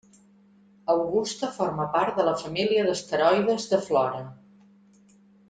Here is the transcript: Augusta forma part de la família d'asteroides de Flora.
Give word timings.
Augusta 0.93 1.49
forma 1.57 1.85
part 1.97 2.17
de 2.21 2.25
la 2.29 2.33
família 2.45 2.87
d'asteroides 2.89 3.69
de 3.75 3.81
Flora. 3.91 4.25